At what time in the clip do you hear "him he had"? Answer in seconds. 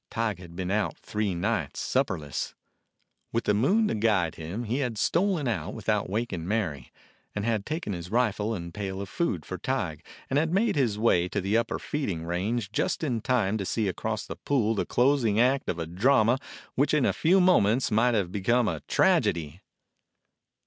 4.33-4.97